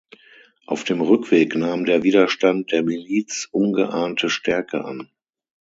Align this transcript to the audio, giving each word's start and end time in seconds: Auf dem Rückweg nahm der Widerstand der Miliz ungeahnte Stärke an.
Auf 0.65 0.83
dem 0.83 0.99
Rückweg 0.99 1.53
nahm 1.55 1.85
der 1.85 2.01
Widerstand 2.01 2.71
der 2.71 2.81
Miliz 2.81 3.47
ungeahnte 3.51 4.31
Stärke 4.31 4.83
an. 4.83 5.11